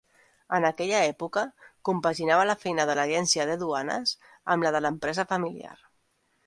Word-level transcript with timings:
En 0.57 0.63
aquella 0.69 1.01
època, 1.09 1.43
compaginava 1.89 2.47
la 2.51 2.57
feina 2.65 2.89
de 2.91 2.97
l’agència 3.01 3.49
de 3.51 3.59
duanes 3.67 4.19
amb 4.55 4.69
la 4.69 4.77
de 4.79 4.85
l’empresa 4.87 5.31
familiar. 5.37 5.81